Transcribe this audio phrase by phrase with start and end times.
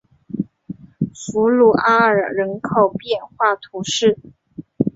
[1.13, 4.17] 弗鲁阿尔人口变化图示